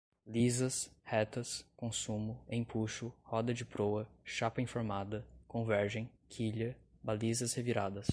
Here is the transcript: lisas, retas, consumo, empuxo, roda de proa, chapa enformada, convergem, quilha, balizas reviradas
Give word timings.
lisas, 0.25 0.89
retas, 1.03 1.63
consumo, 1.75 2.39
empuxo, 2.49 3.13
roda 3.23 3.53
de 3.53 3.65
proa, 3.65 4.07
chapa 4.23 4.61
enformada, 4.61 5.25
convergem, 5.47 6.09
quilha, 6.29 6.75
balizas 7.03 7.53
reviradas 7.53 8.07